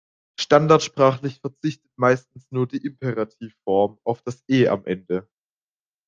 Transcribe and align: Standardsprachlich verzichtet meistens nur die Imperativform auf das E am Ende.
Standardsprachlich 0.39 1.41
verzichtet 1.41 1.91
meistens 1.95 2.47
nur 2.49 2.65
die 2.67 2.83
Imperativform 2.83 3.99
auf 4.03 4.23
das 4.23 4.43
E 4.49 4.67
am 4.67 4.83
Ende. 4.87 5.29